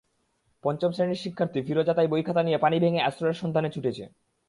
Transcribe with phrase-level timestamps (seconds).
[0.63, 4.03] পঞ্চম শ্রেণির শিক্ষার্থী ফিরোজা তাই বইখাতা নিয়ে পানি ভেঙে আশ্রয়ের সন্ধানে ছুটেছে।